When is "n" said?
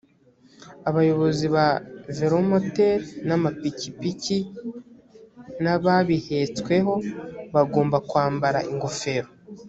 3.27-3.29, 5.63-5.65